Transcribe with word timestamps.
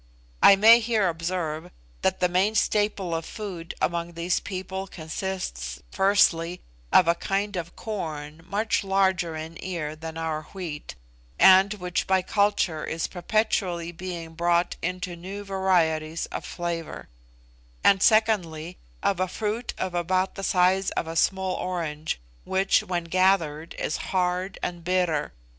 I 0.41 0.55
may 0.55 0.79
here 0.79 1.07
observe 1.09 1.69
that 2.01 2.21
the 2.21 2.27
main 2.27 2.55
staple 2.55 3.13
of 3.13 3.23
food 3.23 3.75
among 3.79 4.13
these 4.13 4.39
people 4.39 4.87
consists 4.87 5.79
firstly, 5.91 6.59
of 6.91 7.07
a 7.07 7.13
kind 7.13 7.55
of 7.55 7.75
corn 7.75 8.41
much 8.47 8.83
larger 8.83 9.35
in 9.35 9.63
ear 9.63 9.95
than 9.95 10.17
our 10.17 10.45
wheat, 10.55 10.95
and 11.37 11.75
which 11.75 12.07
by 12.07 12.23
culture 12.23 12.83
is 12.83 13.05
perpetually 13.05 13.91
being 13.91 14.33
brought 14.33 14.75
into 14.81 15.15
new 15.15 15.43
varieties 15.43 16.25
of 16.31 16.45
flavour; 16.45 17.07
and, 17.83 18.01
secondly, 18.01 18.79
of 19.03 19.19
a 19.19 19.27
fruit 19.27 19.75
of 19.77 19.93
about 19.93 20.33
the 20.33 20.41
size 20.41 20.89
of 20.97 21.05
a 21.07 21.15
small 21.15 21.53
orange, 21.57 22.19
which, 22.43 22.81
when 22.81 23.03
gathered, 23.03 23.75
is 23.75 23.97
hard 23.97 24.57
and 24.63 24.83
bitter. 24.83 25.31